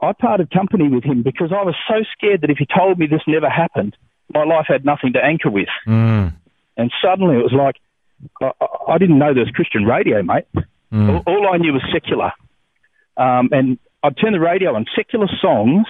I 0.00 0.12
parted 0.12 0.50
company 0.50 0.88
with 0.88 1.04
him 1.04 1.22
because 1.22 1.50
I 1.52 1.62
was 1.62 1.74
so 1.88 2.04
scared 2.12 2.42
that 2.42 2.50
if 2.50 2.58
he 2.58 2.66
told 2.66 2.98
me 2.98 3.06
this 3.06 3.22
never 3.26 3.50
happened, 3.50 3.96
my 4.32 4.44
life 4.44 4.66
had 4.68 4.84
nothing 4.84 5.12
to 5.14 5.24
anchor 5.24 5.50
with. 5.50 5.68
Mm. 5.86 6.34
And 6.76 6.92
suddenly 7.02 7.36
it 7.36 7.42
was 7.42 7.52
like, 7.52 7.76
I, 8.40 8.52
I- 8.92 8.98
didn't 8.98 9.18
know 9.18 9.32
there 9.34 9.44
was 9.44 9.52
Christian 9.54 9.84
radio, 9.84 10.22
mate. 10.22 10.44
All, 10.92 11.22
all 11.26 11.48
I 11.52 11.58
knew 11.58 11.72
was 11.72 11.82
secular. 11.92 12.32
Um, 13.16 13.48
and 13.52 13.78
I'd 14.02 14.16
turn 14.16 14.32
the 14.32 14.40
radio 14.40 14.74
on, 14.74 14.86
secular 14.96 15.26
songs. 15.40 15.86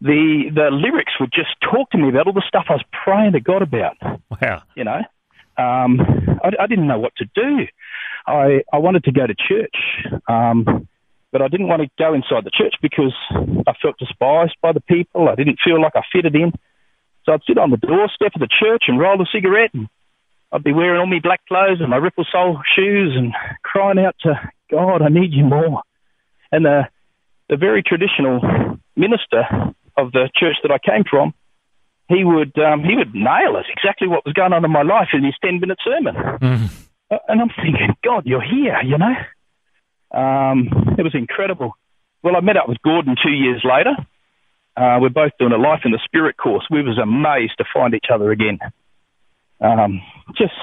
The, 0.00 0.50
the 0.52 0.70
lyrics 0.72 1.12
would 1.20 1.32
just 1.32 1.50
talk 1.62 1.90
to 1.90 1.98
me 1.98 2.08
about 2.08 2.26
all 2.26 2.32
the 2.32 2.42
stuff 2.46 2.64
I 2.68 2.72
was 2.74 2.84
praying 3.04 3.32
to 3.32 3.40
God 3.40 3.62
about, 3.62 3.96
Wow. 4.40 4.62
you 4.74 4.84
know. 4.84 5.00
Um, 5.56 6.00
I, 6.42 6.50
I 6.60 6.66
didn't 6.66 6.88
know 6.88 6.98
what 6.98 7.14
to 7.16 7.24
do. 7.34 7.66
I, 8.26 8.62
I 8.72 8.78
wanted 8.78 9.04
to 9.04 9.12
go 9.12 9.26
to 9.26 9.34
church, 9.34 9.76
um, 10.28 10.88
but 11.30 11.42
I 11.42 11.48
didn't 11.48 11.68
want 11.68 11.82
to 11.82 11.88
go 11.98 12.14
inside 12.14 12.44
the 12.44 12.50
church 12.52 12.74
because 12.82 13.14
I 13.66 13.72
felt 13.80 13.98
despised 13.98 14.54
by 14.60 14.72
the 14.72 14.80
people. 14.80 15.28
I 15.28 15.34
didn't 15.34 15.58
feel 15.64 15.80
like 15.80 15.92
I 15.94 16.02
fitted 16.12 16.34
in. 16.34 16.52
So 17.24 17.32
I'd 17.32 17.42
sit 17.46 17.58
on 17.58 17.70
the 17.70 17.76
doorstep 17.76 18.34
of 18.34 18.40
the 18.40 18.48
church 18.48 18.84
and 18.88 18.98
roll 18.98 19.20
a 19.22 19.26
cigarette, 19.32 19.70
and 19.74 19.88
I'd 20.50 20.64
be 20.64 20.72
wearing 20.72 21.00
all 21.00 21.06
my 21.06 21.20
black 21.20 21.40
clothes 21.46 21.80
and 21.80 21.90
my 21.90 21.96
Ripple 21.96 22.26
Sole 22.30 22.60
shoes 22.76 23.14
and 23.16 23.32
crying 23.62 23.98
out 23.98 24.16
to 24.22 24.40
God, 24.70 25.02
I 25.02 25.08
need 25.08 25.32
you 25.32 25.44
more. 25.44 25.82
And 26.50 26.64
the, 26.64 26.88
the 27.48 27.56
very 27.56 27.82
traditional 27.82 28.40
minister 28.96 29.44
of 29.96 30.12
the 30.12 30.28
church 30.34 30.56
that 30.62 30.72
I 30.72 30.78
came 30.78 31.04
from, 31.08 31.32
he 32.08 32.24
would 32.24 32.58
um, 32.58 32.82
he 32.82 32.96
would 32.96 33.14
nail 33.14 33.56
us 33.56 33.66
exactly 33.70 34.08
what 34.08 34.24
was 34.24 34.34
going 34.34 34.52
on 34.52 34.64
in 34.64 34.70
my 34.70 34.82
life 34.82 35.08
in 35.12 35.24
his 35.24 35.34
ten 35.42 35.60
minute 35.60 35.78
sermon. 35.84 36.14
Mm. 36.14 36.88
Uh, 37.10 37.18
And 37.28 37.40
I'm 37.40 37.48
thinking, 37.48 37.94
God, 38.04 38.26
you're 38.26 38.42
here, 38.42 38.80
you 38.82 38.98
know. 38.98 39.14
Um, 40.18 40.68
it 40.98 41.02
was 41.02 41.14
incredible. 41.14 41.76
Well, 42.22 42.36
I 42.36 42.40
met 42.40 42.56
up 42.56 42.68
with 42.68 42.82
Gordon 42.82 43.16
two 43.22 43.32
years 43.32 43.62
later. 43.64 43.94
Uh, 44.76 44.98
we're 45.00 45.10
both 45.10 45.32
doing 45.38 45.52
a 45.52 45.58
Life 45.58 45.80
in 45.84 45.92
the 45.92 46.00
Spirit 46.04 46.36
course. 46.36 46.66
We 46.70 46.82
was 46.82 46.98
amazed 46.98 47.54
to 47.58 47.64
find 47.72 47.94
each 47.94 48.06
other 48.12 48.30
again. 48.30 48.58
Um, 49.60 50.00
just 50.36 50.54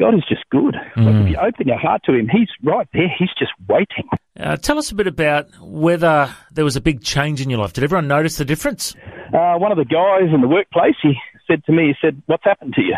God 0.00 0.14
is 0.14 0.24
just 0.28 0.48
good. 0.50 0.74
Like 0.96 1.14
if 1.16 1.28
you 1.28 1.36
open 1.36 1.66
your 1.66 1.78
heart 1.78 2.02
to 2.04 2.14
Him, 2.14 2.28
He's 2.28 2.48
right 2.62 2.88
there. 2.92 3.08
He's 3.18 3.30
just 3.38 3.52
waiting. 3.68 4.08
Uh, 4.38 4.56
tell 4.56 4.78
us 4.78 4.90
a 4.90 4.94
bit 4.94 5.06
about 5.06 5.48
whether 5.60 6.34
there 6.52 6.64
was 6.64 6.76
a 6.76 6.80
big 6.80 7.02
change 7.02 7.40
in 7.40 7.50
your 7.50 7.58
life. 7.58 7.72
Did 7.72 7.84
everyone 7.84 8.06
notice 8.06 8.36
the 8.36 8.44
difference? 8.44 8.94
Uh, 9.34 9.56
one 9.58 9.72
of 9.72 9.78
the 9.78 9.84
guys 9.84 10.32
in 10.32 10.40
the 10.40 10.48
workplace, 10.48 10.94
he 11.02 11.14
said 11.46 11.64
to 11.64 11.72
me, 11.72 11.88
he 11.88 11.94
said, 12.00 12.22
"What's 12.26 12.44
happened 12.44 12.74
to 12.74 12.82
you?" 12.82 12.96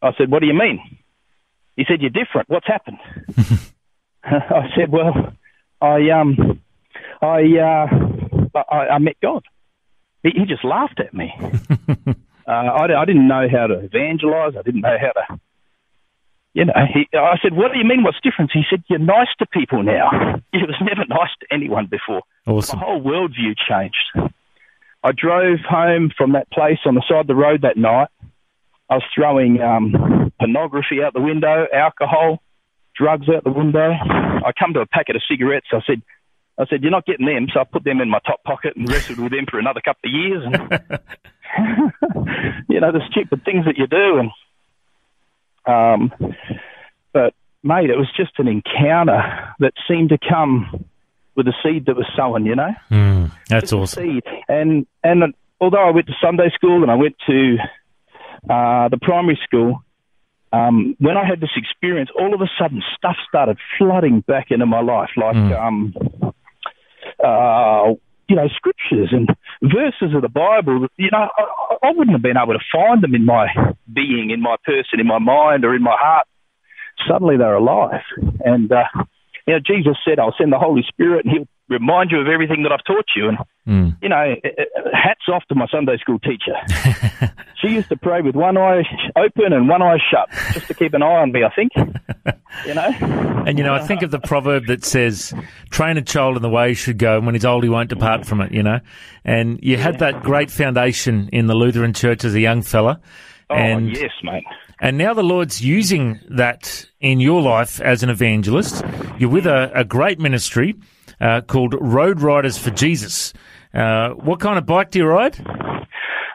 I 0.00 0.12
said, 0.16 0.30
"What 0.30 0.40
do 0.40 0.46
you 0.46 0.54
mean?" 0.54 0.80
He 1.76 1.84
said, 1.86 2.00
"You're 2.00 2.10
different. 2.10 2.48
What's 2.48 2.66
happened?" 2.66 2.98
I 4.24 4.68
said, 4.76 4.90
"Well, 4.90 5.32
I 5.80 6.10
um, 6.10 6.60
I 7.20 7.42
uh, 8.54 8.62
I, 8.70 8.94
I 8.94 8.98
met 8.98 9.16
God." 9.22 9.44
He, 10.22 10.30
he 10.30 10.44
just 10.46 10.64
laughed 10.64 11.00
at 11.00 11.14
me. 11.14 11.34
uh, 12.46 12.50
I, 12.50 13.00
I 13.00 13.04
didn't 13.04 13.28
know 13.28 13.46
how 13.50 13.66
to 13.66 13.74
evangelize. 13.74 14.54
I 14.58 14.62
didn't 14.62 14.82
know 14.82 14.96
how 15.00 15.12
to, 15.12 15.40
you 16.54 16.64
know. 16.64 16.72
He, 16.92 17.08
I 17.16 17.36
said, 17.42 17.54
"What 17.54 17.72
do 17.72 17.78
you 17.78 17.84
mean? 17.84 18.04
What's 18.04 18.20
different?" 18.22 18.50
He 18.52 18.62
said, 18.68 18.82
"You're 18.88 18.98
nice 18.98 19.28
to 19.38 19.46
people 19.46 19.82
now. 19.82 20.10
You 20.54 20.66
was 20.66 20.76
never 20.82 21.06
nice 21.08 21.30
to 21.40 21.46
anyone 21.50 21.86
before." 21.86 22.22
Awesome. 22.46 22.78
My 22.78 22.84
whole 22.84 23.02
worldview 23.02 23.56
changed. 23.68 24.32
I 25.02 25.10
drove 25.12 25.58
home 25.68 26.12
from 26.16 26.32
that 26.32 26.50
place 26.50 26.78
on 26.84 26.94
the 26.94 27.02
side 27.08 27.20
of 27.20 27.26
the 27.26 27.34
road 27.34 27.62
that 27.62 27.76
night. 27.76 28.08
I 28.88 28.96
was 28.96 29.04
throwing 29.14 29.60
um, 29.60 30.30
pornography 30.38 31.02
out 31.02 31.14
the 31.14 31.20
window, 31.20 31.66
alcohol, 31.72 32.42
drugs 32.94 33.26
out 33.28 33.42
the 33.42 33.50
window. 33.50 33.90
I 33.90 34.52
come 34.58 34.74
to 34.74 34.80
a 34.80 34.86
packet 34.86 35.16
of 35.16 35.22
cigarettes. 35.28 35.66
I 35.72 35.80
said, 35.86 36.02
I 36.58 36.66
said, 36.66 36.82
you're 36.82 36.90
not 36.90 37.06
getting 37.06 37.26
them, 37.26 37.46
so 37.52 37.60
I 37.60 37.64
put 37.64 37.84
them 37.84 38.00
in 38.00 38.10
my 38.10 38.18
top 38.26 38.42
pocket 38.44 38.76
and 38.76 38.90
wrestled 38.90 39.18
with 39.18 39.32
them 39.32 39.46
for 39.50 39.58
another 39.58 39.80
couple 39.80 40.10
of 40.10 40.12
years. 40.12 40.44
And 40.44 40.54
you 42.68 42.80
know 42.80 42.92
the 42.92 43.00
stupid 43.10 43.42
things 43.44 43.64
that 43.64 43.78
you 43.78 43.86
do, 43.86 44.18
and 44.18 44.30
um, 45.66 46.12
but 47.12 47.34
mate, 47.62 47.90
it 47.90 47.96
was 47.96 48.10
just 48.16 48.32
an 48.38 48.48
encounter 48.48 49.54
that 49.60 49.72
seemed 49.88 50.10
to 50.10 50.18
come 50.18 50.84
with 51.34 51.46
a 51.46 51.54
seed 51.62 51.86
that 51.86 51.96
was 51.96 52.06
sown, 52.16 52.44
you 52.44 52.56
know? 52.56 52.74
Mm, 52.90 53.30
that's 53.48 53.70
Just 53.70 53.72
awesome. 53.72 54.04
Seed. 54.04 54.24
And, 54.48 54.86
and 55.02 55.34
although 55.60 55.86
I 55.86 55.90
went 55.90 56.06
to 56.06 56.14
Sunday 56.20 56.50
school 56.54 56.82
and 56.82 56.90
I 56.90 56.94
went 56.94 57.16
to 57.26 57.56
uh, 58.50 58.88
the 58.88 58.98
primary 59.00 59.38
school, 59.44 59.82
um, 60.52 60.96
when 60.98 61.16
I 61.16 61.24
had 61.24 61.40
this 61.40 61.52
experience, 61.56 62.10
all 62.18 62.34
of 62.34 62.42
a 62.42 62.50
sudden 62.58 62.82
stuff 62.96 63.16
started 63.26 63.56
flooding 63.78 64.20
back 64.20 64.50
into 64.50 64.66
my 64.66 64.82
life, 64.82 65.10
like, 65.16 65.36
um, 65.36 65.94
uh, 67.24 67.94
you 68.28 68.36
know, 68.36 68.48
scriptures 68.56 69.10
and 69.12 69.28
verses 69.62 70.14
of 70.14 70.22
the 70.22 70.28
Bible. 70.28 70.86
You 70.96 71.10
know, 71.12 71.28
I, 71.36 71.76
I 71.88 71.90
wouldn't 71.90 72.12
have 72.14 72.22
been 72.22 72.36
able 72.42 72.54
to 72.54 72.64
find 72.72 73.02
them 73.02 73.14
in 73.14 73.24
my 73.26 73.48
being, 73.92 74.30
in 74.30 74.40
my 74.40 74.56
person, 74.64 75.00
in 75.00 75.06
my 75.06 75.18
mind, 75.18 75.64
or 75.64 75.74
in 75.74 75.82
my 75.82 75.96
heart. 75.98 76.26
Suddenly 77.08 77.36
they're 77.36 77.54
alive. 77.54 78.02
And, 78.44 78.70
uh, 78.70 78.84
you 79.46 79.54
know, 79.54 79.60
Jesus 79.64 79.96
said, 80.04 80.18
I'll 80.18 80.34
send 80.38 80.52
the 80.52 80.58
Holy 80.58 80.82
Spirit 80.88 81.24
and 81.24 81.32
he'll 81.34 81.48
remind 81.68 82.10
you 82.10 82.20
of 82.20 82.28
everything 82.28 82.62
that 82.62 82.72
I've 82.72 82.84
taught 82.84 83.06
you. 83.16 83.28
And, 83.28 83.38
Mm. 83.64 83.96
you 84.02 84.08
know, 84.08 84.16
uh, 84.44 84.48
uh, 84.58 84.88
hats 84.92 85.28
off 85.32 85.44
to 85.48 85.54
my 85.54 85.68
Sunday 85.68 85.96
school 85.98 86.18
teacher. 86.18 86.56
she 87.60 87.68
used 87.68 87.88
to 87.90 87.96
pray 87.96 88.20
with 88.20 88.34
one 88.34 88.58
eye 88.58 88.82
open 89.14 89.52
and 89.52 89.68
one 89.68 89.80
eye 89.80 89.98
shut, 90.10 90.28
just 90.52 90.66
to 90.66 90.74
keep 90.74 90.94
an 90.94 91.02
eye 91.04 91.20
on 91.22 91.30
me, 91.30 91.44
I 91.44 91.50
think. 91.54 91.70
You 92.66 92.74
know? 92.74 92.90
And 93.46 93.58
you 93.58 93.64
know, 93.64 93.74
I 93.74 93.80
think 93.80 94.02
of 94.02 94.10
the 94.10 94.20
proverb 94.24 94.66
that 94.66 94.84
says, 94.84 95.34
"Train 95.70 95.96
a 95.96 96.02
child 96.02 96.36
in 96.36 96.42
the 96.42 96.48
way 96.50 96.68
he 96.68 96.74
should 96.74 96.98
go, 96.98 97.16
and 97.16 97.26
when 97.26 97.34
he's 97.34 97.44
old, 97.44 97.64
he 97.64 97.68
won't 97.68 97.88
depart 97.88 98.24
from 98.26 98.40
it." 98.40 98.52
You 98.52 98.62
know, 98.62 98.78
and 99.24 99.58
you 99.62 99.76
had 99.78 99.98
that 99.98 100.22
great 100.22 100.50
foundation 100.50 101.28
in 101.32 101.46
the 101.46 101.54
Lutheran 101.54 101.92
Church 101.92 102.24
as 102.24 102.34
a 102.34 102.40
young 102.40 102.62
fella, 102.62 103.00
Oh, 103.50 103.56
and 103.56 103.90
yes, 103.96 104.10
mate. 104.22 104.44
and 104.80 104.96
now 104.98 105.12
the 105.14 105.24
Lord's 105.24 105.60
using 105.64 106.20
that 106.30 106.86
in 107.00 107.18
your 107.20 107.42
life 107.42 107.80
as 107.80 108.02
an 108.04 108.10
evangelist. 108.10 108.84
You're 109.18 109.30
with 109.30 109.46
a, 109.46 109.72
a 109.74 109.82
great 109.84 110.20
ministry 110.20 110.76
uh, 111.20 111.40
called 111.40 111.74
Road 111.80 112.20
Riders 112.20 112.58
for 112.58 112.70
Jesus. 112.70 113.32
Uh, 113.74 114.10
what 114.10 114.38
kind 114.38 114.58
of 114.58 114.66
bike 114.66 114.90
do 114.90 115.00
you 115.00 115.06
ride? 115.06 115.36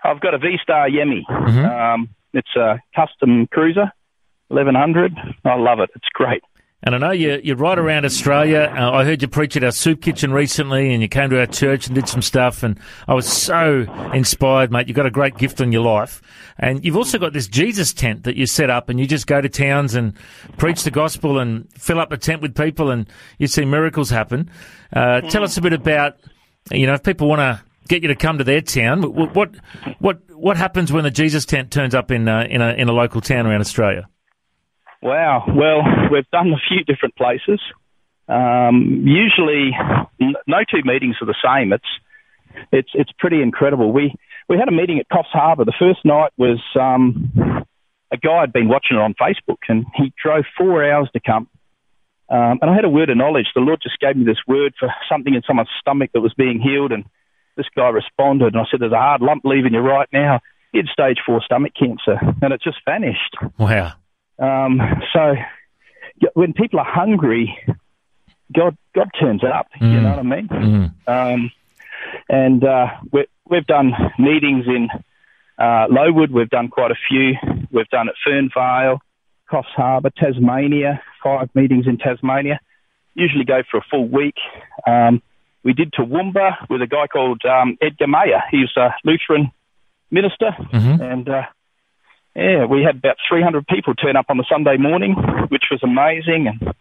I've 0.04 0.20
got 0.20 0.34
a 0.34 0.38
V-Star 0.40 0.90
Yemi. 0.90 1.22
Mm-hmm. 1.30 1.66
Um, 1.66 2.10
it's 2.34 2.56
a 2.56 2.80
custom 2.96 3.48
cruiser, 3.48 3.92
1100. 4.50 5.14
I 5.46 5.56
love 5.56 5.80
it. 5.80 5.90
It's 5.96 6.10
great. 6.14 6.44
And 6.84 6.94
I 6.94 7.00
know 7.00 7.12
you, 7.12 7.42
you 7.44 7.56
ride 7.56 7.80
around 7.80 8.06
Australia. 8.06 8.72
Uh, 8.74 8.92
I 8.92 9.04
heard 9.04 9.24
you 9.24 9.28
preach 9.28 9.58
at 9.58 9.64
our 9.64 9.72
soup 9.72 10.00
kitchen 10.00 10.32
recently, 10.32 10.94
and 10.94 11.02
you 11.02 11.08
came 11.08 11.32
to 11.32 11.40
our 11.40 11.48
church 11.48 11.88
and 11.88 11.96
did 11.96 12.08
some 12.08 12.22
stuff. 12.22 12.62
And 12.62 12.80
I 13.08 13.16
was 13.16 13.28
so 13.28 13.80
inspired, 14.14 14.72
mate. 14.72 14.88
You've 14.88 14.96
got 14.96 15.08
a 15.08 15.12
great 15.12 15.38
gift 15.38 15.60
on 15.60 15.72
your 15.72 15.82
life. 15.82 16.22
And 16.60 16.86
you've 16.86 16.96
also 16.96 17.18
got 17.18 17.34
this 17.34 17.48
Jesus 17.48 17.94
tent 17.94 18.24
that 18.26 18.36
you 18.36 18.46
set 18.46 18.70
up, 18.70 18.90
and 18.90 19.00
you 19.00 19.08
just 19.08 19.26
go 19.26 19.42
to 19.42 19.50
towns 19.50 19.96
and 19.96 20.14
preach 20.58 20.84
the 20.84 20.92
gospel 20.92 21.40
and 21.40 21.68
fill 21.74 22.00
up 22.00 22.12
a 22.12 22.18
tent 22.18 22.44
with 22.44 22.56
people, 22.56 22.92
and 22.92 23.10
you 23.40 23.48
see 23.48 23.66
miracles 23.66 24.12
happen. 24.12 24.50
Uh, 24.94 25.22
tell 25.22 25.44
us 25.44 25.58
a 25.58 25.62
bit 25.62 25.74
about, 25.74 26.18
you 26.72 26.86
know, 26.86 26.94
if 26.94 27.02
people 27.02 27.28
want 27.28 27.40
to 27.40 27.60
get 27.88 28.04
you 28.04 28.08
to 28.10 28.16
come 28.16 28.38
to 28.38 28.44
their 28.44 28.62
town, 28.62 29.02
what 29.02 29.52
what, 30.00 30.20
what 30.30 30.58
happens 30.58 30.94
when 30.94 31.04
the 31.04 31.12
Jesus 31.12 31.44
tent 31.44 31.72
turns 31.72 31.96
up 31.96 32.12
in 32.12 32.28
uh, 32.30 32.46
in 32.48 32.62
a 32.62 32.74
in 32.74 32.88
a 32.88 32.94
local 32.94 33.20
town 33.20 33.48
around 33.48 33.62
Australia? 33.62 34.08
Wow. 35.02 35.46
Well, 35.48 35.84
we've 36.12 36.30
done 36.32 36.52
a 36.52 36.62
few 36.68 36.84
different 36.84 37.16
places. 37.16 37.60
Um, 38.28 39.04
usually, 39.06 39.72
n- 40.22 40.36
no 40.48 40.60
two 40.70 40.82
meetings 40.84 41.16
are 41.22 41.26
the 41.26 41.36
same. 41.44 41.72
It's 41.72 41.86
it's 42.72 42.90
it's 42.94 43.12
pretty 43.18 43.42
incredible. 43.42 43.92
We 43.92 44.14
we 44.50 44.58
had 44.58 44.68
a 44.68 44.72
meeting 44.72 45.00
at 45.00 45.10
Coffs 45.10 45.32
Harbour. 45.32 45.66
The 45.66 45.74
first 45.78 46.04
night 46.04 46.32
was 46.38 46.60
um, 46.80 47.32
a 48.12 48.18
guy 48.18 48.42
had 48.42 48.54
been 48.54 48.68
watching 48.68 48.98
it 48.98 49.02
on 49.02 49.14
Facebook, 49.14 49.60
and 49.70 49.86
he 49.96 50.14
drove 50.22 50.46
four 50.58 50.90
hours 50.90 51.10
to 51.14 51.20
come. 51.20 51.48
Um, 52.30 52.60
and 52.62 52.70
I 52.70 52.76
had 52.76 52.84
a 52.84 52.90
word 52.90 53.10
of 53.10 53.16
knowledge. 53.18 53.48
The 53.56 53.62
Lord 53.62 53.80
just 53.82 54.00
gave 54.00 54.18
me 54.18 54.26
this 54.26 54.42
word 54.48 54.74
for 54.78 54.94
something 55.10 55.34
in 55.34 55.42
someone's 55.48 55.70
stomach 55.80 56.12
that 56.14 56.22
was 56.22 56.34
being 56.34 56.60
healed, 56.60 56.92
and 56.92 57.06
this 57.56 57.68
guy 57.76 57.90
responded. 57.90 58.54
And 58.54 58.58
I 58.58 58.66
said, 58.70 58.82
"There's 58.82 58.92
a 58.92 58.98
hard 58.98 59.22
lump 59.22 59.44
leaving 59.46 59.74
you 59.74 59.80
right 59.80 60.10
now." 60.12 60.42
He 60.74 60.80
had 60.80 60.88
stage 60.88 61.20
four 61.26 61.42
stomach 61.42 61.74
cancer, 61.80 62.20
and 62.42 62.54
it 62.54 62.62
just 62.62 62.80
vanished. 62.84 63.38
Wow. 63.58 63.94
Um, 64.40 64.82
so 65.14 65.36
when 66.34 66.54
people 66.54 66.80
are 66.80 66.86
hungry, 66.86 67.58
God 68.56 68.78
God 68.96 69.10
turns 69.20 69.44
up. 69.44 69.68
You 69.80 69.88
Mm. 69.88 70.02
know 70.04 70.10
what 70.10 70.20
I 70.20 70.24
mean? 70.24 70.48
Mm. 70.48 70.92
Um, 71.08 71.52
and 72.30 72.64
uh, 72.64 72.88
we, 73.12 73.26
we've 73.50 73.66
done 73.68 73.94
meetings 74.18 74.66
in 74.68 74.90
uh, 75.58 75.88
Lowood. 75.90 76.32
We've 76.32 76.50
done 76.50 76.70
quite 76.70 76.92
a 76.92 76.96
few. 77.10 77.34
We've 77.72 77.90
done 77.90 78.08
at 78.10 78.16
Fernvale, 78.26 79.00
Coffs 79.52 79.74
Harbour, 79.76 80.12
Tasmania. 80.16 81.02
Five 81.24 81.50
meetings 81.56 81.88
in 81.88 81.98
Tasmania. 81.98 82.60
Usually 83.16 83.44
go 83.44 83.64
for 83.70 83.78
a 83.78 83.86
full 83.90 84.08
week. 84.08 84.36
Um, 84.86 85.22
we 85.64 85.74
did 85.74 85.92
Toowoomba 85.92 86.70
with 86.70 86.82
a 86.82 86.88
guy 86.88 87.08
called 87.08 87.42
um, 87.46 87.78
Edgar 87.82 88.08
Mayer. 88.08 88.42
He's 88.52 88.70
a 88.78 88.94
Lutheran 89.04 89.52
minister, 90.12 90.56
Mhm. 90.74 91.02
and 91.02 91.28
uh, 91.28 91.44
yeah, 92.38 92.66
we 92.66 92.84
had 92.84 92.98
about 92.98 93.18
300 93.28 93.66
people 93.66 93.96
turn 93.96 94.16
up 94.16 94.28
on 94.30 94.38
the 94.38 94.46
Sunday 94.48 94.78
morning, 94.78 95.16
which 95.50 95.64
was 95.72 95.82
amazing. 95.82 96.48
And 96.48 96.70
I 96.70 96.74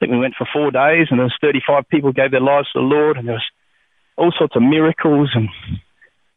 think 0.00 0.10
we 0.10 0.18
went 0.18 0.34
for 0.36 0.48
four 0.50 0.70
days, 0.70 1.08
and 1.10 1.18
there 1.18 1.26
was 1.26 1.36
35 1.42 1.86
people 1.90 2.12
gave 2.12 2.30
their 2.30 2.40
lives 2.40 2.68
to 2.72 2.80
the 2.80 2.86
Lord, 2.86 3.18
and 3.18 3.28
there 3.28 3.34
was 3.34 3.44
all 4.16 4.32
sorts 4.36 4.56
of 4.56 4.62
miracles, 4.62 5.30
and 5.34 5.50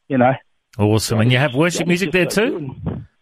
you 0.10 0.18
know. 0.18 0.34
Awesome. 0.78 1.22
And 1.22 1.32
you 1.32 1.38
have 1.38 1.56
worship 1.56 1.82
was 1.82 1.88
music 1.88 2.12
there 2.12 2.26
too? 2.26 2.76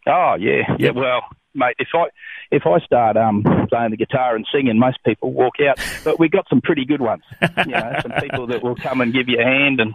Oh 0.08 0.36
yeah, 0.40 0.76
yeah. 0.80 0.90
Well, 0.90 1.22
mate, 1.54 1.76
if 1.78 1.90
I 1.94 2.06
if 2.52 2.64
I 2.66 2.80
start 2.84 3.16
um, 3.16 3.44
playing 3.70 3.92
the 3.92 3.98
guitar 3.98 4.36
and 4.36 4.48
singing, 4.52 4.80
most 4.80 4.98
people 5.06 5.32
walk 5.34 5.56
out. 5.62 5.80
But 6.04 6.20
we 6.20 6.30
got 6.30 6.48
some 6.50 6.62
pretty 6.62 6.84
good 6.84 7.02
ones. 7.02 7.24
You 7.66 7.74
know, 7.74 7.94
some 8.02 8.12
people 8.20 8.48
that 8.48 8.64
will 8.64 8.76
come 8.76 9.02
and 9.02 9.14
give 9.14 9.30
you 9.30 9.40
a 9.40 9.44
hand, 9.44 9.80
and 9.80 9.94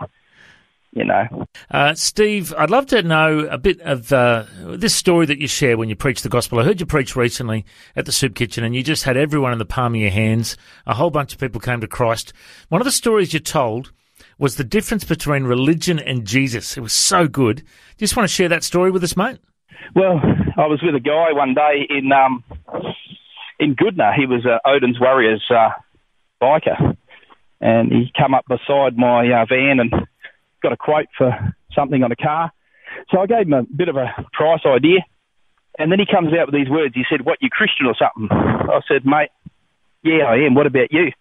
you 0.98 1.04
know, 1.04 1.46
Uh, 1.70 1.94
Steve, 1.94 2.52
I'd 2.58 2.70
love 2.70 2.86
to 2.86 3.02
know 3.02 3.40
a 3.50 3.58
bit 3.58 3.80
of 3.82 4.12
uh, 4.12 4.44
this 4.64 4.94
story 4.94 5.26
that 5.26 5.38
you 5.38 5.46
share 5.46 5.76
when 5.78 5.88
you 5.88 5.96
preach 5.96 6.22
the 6.22 6.28
gospel. 6.28 6.58
I 6.58 6.64
heard 6.64 6.80
you 6.80 6.86
preach 6.86 7.14
recently 7.16 7.64
at 7.96 8.04
the 8.04 8.12
soup 8.12 8.34
kitchen 8.34 8.64
and 8.64 8.74
you 8.74 8.82
just 8.82 9.04
had 9.04 9.16
everyone 9.16 9.52
in 9.52 9.58
the 9.58 9.64
palm 9.64 9.94
of 9.94 10.00
your 10.00 10.10
hands. 10.10 10.56
A 10.86 10.94
whole 10.94 11.10
bunch 11.10 11.32
of 11.32 11.38
people 11.38 11.60
came 11.60 11.80
to 11.80 11.86
Christ. 11.88 12.32
One 12.68 12.80
of 12.80 12.84
the 12.84 12.92
stories 12.92 13.32
you 13.32 13.40
told 13.40 13.92
was 14.38 14.56
the 14.56 14.64
difference 14.64 15.04
between 15.04 15.44
religion 15.44 15.98
and 15.98 16.26
Jesus. 16.26 16.76
It 16.76 16.80
was 16.80 16.92
so 16.92 17.28
good. 17.28 17.56
Do 17.58 17.62
you 17.98 18.06
just 18.06 18.16
want 18.16 18.28
to 18.28 18.34
share 18.34 18.48
that 18.48 18.64
story 18.64 18.90
with 18.90 19.02
us, 19.04 19.16
mate? 19.16 19.38
Well, 19.94 20.20
I 20.56 20.66
was 20.66 20.80
with 20.82 20.94
a 20.94 21.00
guy 21.00 21.32
one 21.32 21.54
day 21.54 21.86
in 21.88 22.10
um, 22.12 22.44
in 23.58 23.74
Goodna. 23.74 24.12
He 24.16 24.26
was 24.26 24.44
uh, 24.46 24.58
Odin's 24.68 25.00
Warriors 25.00 25.44
uh, 25.50 25.70
biker, 26.42 26.96
and 27.60 27.90
he 27.90 28.12
come 28.16 28.34
up 28.34 28.44
beside 28.48 28.96
my 28.96 29.28
uh, 29.30 29.46
van 29.48 29.80
and 29.80 29.92
got 30.62 30.72
a 30.72 30.76
quote 30.76 31.08
for 31.16 31.32
something 31.74 32.02
on 32.02 32.12
a 32.12 32.16
car. 32.16 32.50
So 33.10 33.20
I 33.20 33.26
gave 33.26 33.46
him 33.46 33.52
a 33.52 33.62
bit 33.62 33.88
of 33.88 33.96
a 33.96 34.12
price 34.32 34.60
idea, 34.66 35.00
and 35.78 35.92
then 35.92 35.98
he 35.98 36.06
comes 36.06 36.32
out 36.32 36.46
with 36.46 36.54
these 36.54 36.68
words. 36.68 36.94
He 36.94 37.04
said, 37.08 37.22
"What 37.22 37.38
you 37.40 37.50
Christian 37.50 37.86
or 37.86 37.94
something?" 37.94 38.28
I 38.30 38.80
said, 38.88 39.04
"Mate, 39.04 39.30
yeah, 40.02 40.24
I 40.24 40.36
am. 40.46 40.54
What 40.54 40.66
about 40.66 40.92
you?" 40.92 41.12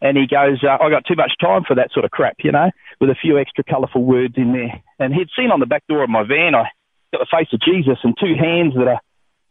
And 0.00 0.16
he 0.16 0.26
goes, 0.26 0.64
uh, 0.64 0.78
"I 0.80 0.88
got 0.88 1.04
too 1.04 1.16
much 1.16 1.32
time 1.40 1.64
for 1.64 1.74
that 1.74 1.92
sort 1.92 2.04
of 2.04 2.10
crap, 2.10 2.36
you 2.42 2.52
know." 2.52 2.70
With 3.00 3.10
a 3.10 3.14
few 3.14 3.38
extra 3.38 3.64
colourful 3.64 4.02
words 4.02 4.34
in 4.36 4.52
there, 4.52 4.80
and 4.98 5.14
he'd 5.14 5.28
seen 5.36 5.50
on 5.50 5.60
the 5.60 5.66
back 5.66 5.86
door 5.88 6.02
of 6.02 6.10
my 6.10 6.22
van, 6.22 6.54
I 6.54 6.70
got 7.12 7.20
the 7.20 7.36
face 7.36 7.52
of 7.52 7.60
Jesus 7.60 7.98
and 8.02 8.16
two 8.18 8.34
hands 8.34 8.74
that 8.74 8.88
are 8.88 9.00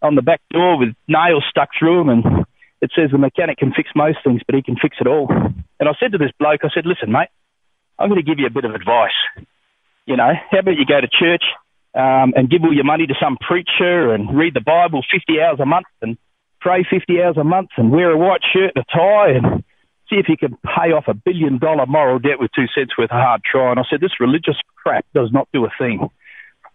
on 0.02 0.16
the 0.16 0.22
back 0.22 0.42
door 0.50 0.78
with 0.78 0.96
nails 1.08 1.44
stuck 1.50 1.70
through 1.78 2.00
them, 2.00 2.10
and 2.10 2.46
it 2.82 2.92
says 2.96 3.12
the 3.12 3.18
mechanic 3.18 3.58
can 3.58 3.74
fix 3.74 3.90
most 3.96 4.20
things, 4.24 4.42
but 4.46 4.56
he 4.56 4.62
can 4.62 4.78
fix 4.78 4.98
it 5.02 5.08
all. 5.08 5.30
And 5.80 5.90
I 5.90 5.94
said 6.00 6.14
to 6.14 6.18
this 6.18 6.32
bloke, 6.40 6.64
I 6.64 6.70
said, 6.74 6.86
"Listen, 6.86 7.12
mate, 7.12 7.30
I'm 8.00 8.10
going 8.10 8.24
to 8.24 8.28
give 8.28 8.40
you 8.40 8.48
a 8.48 8.50
bit 8.50 8.64
of 8.66 8.74
advice. 8.74 9.18
You 10.06 10.16
know, 10.16 10.32
how 10.50 10.60
about 10.60 10.78
you 10.78 10.86
go 10.86 11.02
to 11.02 11.08
church 11.08 11.44
um, 11.94 12.34
and 12.36 12.50
give 12.50 12.64
all 12.64 12.74
your 12.74 12.86
money 12.86 13.06
to 13.08 13.14
some 13.22 13.38
preacher 13.38 14.14
and 14.14 14.38
read 14.38 14.54
the 14.54 14.62
Bible 14.62 15.04
50 15.12 15.42
hours 15.42 15.60
a 15.60 15.66
month 15.66 15.88
and 16.02 16.18
pray 16.62 16.86
50 16.90 17.22
hours 17.22 17.38
a 17.38 17.44
month 17.44 17.70
and 17.78 17.92
wear 17.92 18.12
a 18.12 18.18
white 18.18 18.42
shirt 18.54 18.72
and 18.76 18.86
a 18.88 18.98
tie 18.98 19.32
and 19.36 19.64
see 20.10 20.16
if 20.16 20.28
you 20.28 20.38
can 20.38 20.58
pay 20.64 20.92
off 20.92 21.06
a 21.08 21.14
billion 21.14 21.60
dollar 21.60 21.86
moral 21.86 22.20
debt 22.20 22.40
with 22.40 22.52
two 22.56 22.66
cents 22.74 22.98
worth 22.98 23.12
of 23.12 23.20
hard 23.20 23.42
try. 23.44 23.72
And 23.72 23.80
I 23.80 23.84
said, 23.90 24.02
this 24.02 24.20
religious 24.20 24.58
crap 24.82 25.06
does 25.14 25.30
not 25.32 25.48
do 25.54 25.66
a 25.66 25.70
thing. 25.78 26.10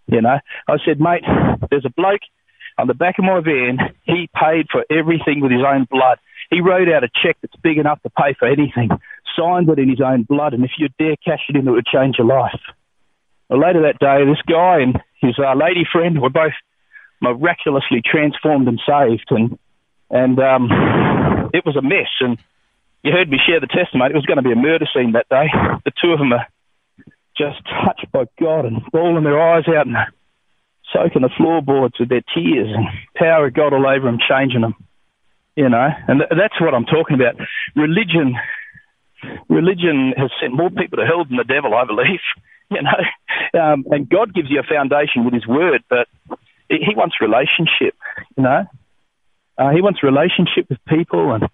You 0.07 0.21
know, 0.21 0.39
I 0.69 0.77
said, 0.85 1.01
mate, 1.01 1.25
there's 1.71 1.87
a 1.87 1.91
bloke 1.91 2.21
on 2.79 2.87
the 2.87 2.95
back 2.95 3.19
of 3.19 3.25
my 3.25 3.41
van. 3.41 3.79
He 4.05 4.29
paid 4.35 4.67
for 4.71 4.85
everything 4.91 5.41
with 5.41 5.51
his 5.51 5.63
own 5.67 5.87
blood. 5.91 6.19
He 6.51 6.61
wrote 6.61 6.89
out 6.89 7.05
a 7.05 7.09
check 7.09 7.37
that's 7.41 7.57
big 7.63 7.79
enough 7.79 8.03
to 8.03 8.11
pay 8.11 8.35
for 8.39 8.47
anything, 8.47 8.91
signed 9.37 9.69
it 9.69 9.79
in 9.79 9.89
his 9.89 10.01
own 10.01 10.23
blood, 10.23 10.55
and 10.55 10.65
if 10.65 10.73
you 10.79 10.89
dare 10.99 11.17
cash 11.25 11.45
it 11.49 11.57
in, 11.57 11.67
it 11.67 11.71
would 11.71 11.87
change 11.87 12.17
your 12.19 12.27
life. 12.27 12.61
Well, 13.49 13.61
later 13.61 13.83
that 13.83 13.99
day, 13.99 14.25
this 14.25 14.43
guy 14.47 14.81
and 14.81 15.01
his 15.21 15.39
uh, 15.39 15.55
lady 15.55 15.85
friend 15.91 16.21
were 16.21 16.31
both 16.31 16.55
miraculously 17.21 18.03
transformed 18.05 18.69
and 18.69 18.81
saved, 18.87 19.29
and 19.31 19.59
and 20.11 20.39
um, 20.39 20.69
it 21.53 21.65
was 21.65 21.77
a 21.77 21.83
mess. 21.83 22.13
And 22.21 22.39
you 23.03 23.13
heard 23.13 23.29
me 23.29 23.39
share 23.45 23.61
the 23.61 23.67
testimony. 23.67 24.13
It 24.13 24.17
was 24.17 24.27
going 24.27 24.37
to 24.37 24.43
be 24.43 24.53
a 24.53 24.57
murder 24.57 24.87
scene 24.93 25.13
that 25.13 25.29
day. 25.29 25.47
The 25.85 25.93
two 26.01 26.13
of 26.13 26.19
them 26.19 26.33
are 26.33 26.47
just 27.37 27.59
touched 27.85 28.11
by 28.13 28.25
God 28.41 28.65
and 28.65 28.83
bawling 28.93 29.25
their 29.25 29.41
eyes 29.41 29.65
out 29.69 29.87
and 29.87 29.97
soaking 30.93 31.23
the 31.23 31.31
floorboards 31.37 31.99
with 31.99 32.09
their 32.09 32.23
tears 32.35 32.69
and 32.73 32.87
power 33.17 33.47
of 33.47 33.55
God 33.55 33.73
all 33.73 33.87
over 33.87 34.07
them, 34.07 34.19
changing 34.19 34.61
them. 34.61 34.75
You 35.57 35.69
know, 35.69 35.89
and 36.09 36.21
th- 36.21 36.31
that's 36.31 36.61
what 36.61 36.75
I'm 36.75 36.85
talking 36.85 37.15
about. 37.15 37.37
Religion, 37.77 38.35
religion 39.49 40.15
has 40.17 40.31
sent 40.41 40.55
more 40.55 40.71
people 40.71 40.99
to 40.99 41.07
hell 41.07 41.25
than 41.25 41.37
the 41.37 41.45
devil, 41.45 41.75
I 41.75 41.85
believe. 41.85 42.21
You 42.71 42.81
know, 42.81 43.61
um, 43.61 43.85
and 43.91 44.09
God 44.09 44.33
gives 44.35 44.51
you 44.51 44.59
a 44.59 44.63
foundation 44.63 45.27
with 45.27 45.35
His 45.35 45.47
Word, 45.47 45.85
but 45.91 46.09
He 46.71 46.95
wants 46.97 47.17
relationship. 47.21 47.95
You 48.39 48.43
know, 48.43 48.65
uh, 49.59 49.71
He 49.71 49.83
wants 49.83 50.03
relationship 50.03 50.71
with 50.71 50.79
people. 50.89 51.35
And 51.35 51.45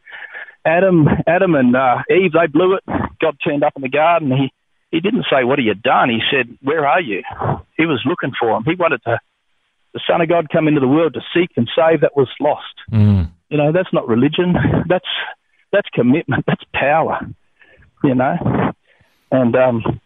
Adam, 0.64 1.08
Adam 1.26 1.56
and 1.56 1.74
uh, 1.74 1.96
Eve, 2.08 2.32
they 2.32 2.46
blew 2.46 2.74
it. 2.76 2.84
God 3.20 3.36
turned 3.44 3.64
up 3.64 3.72
in 3.74 3.82
the 3.82 3.88
garden. 3.88 4.30
He 4.30 4.52
He 4.92 5.00
didn't 5.00 5.26
say, 5.28 5.42
"What 5.42 5.58
have 5.58 5.66
you 5.66 5.74
done?" 5.74 6.10
He 6.10 6.20
said, 6.30 6.56
"Where 6.62 6.86
are 6.86 7.00
you?" 7.00 7.24
He 7.76 7.86
was 7.86 8.00
looking 8.06 8.32
for 8.38 8.56
him. 8.56 8.62
He 8.64 8.76
wanted 8.76 9.02
to 9.02 9.18
the 9.92 10.00
Son 10.08 10.20
of 10.20 10.28
God 10.28 10.48
come 10.50 10.68
into 10.68 10.80
the 10.80 10.88
world 10.88 11.14
to 11.14 11.20
seek 11.34 11.50
and 11.56 11.68
save 11.74 12.02
that 12.02 12.16
was 12.16 12.28
lost. 12.40 12.74
Mm. 12.92 13.30
You 13.48 13.56
know, 13.56 13.72
that's 13.72 13.92
not 13.92 14.06
religion. 14.06 14.54
That's 14.88 15.08
that's 15.72 15.88
commitment. 15.92 16.44
That's 16.46 16.62
power. 16.72 17.20
You 18.02 18.14
know, 18.14 18.72
and 19.30 19.54
um, 19.56 20.00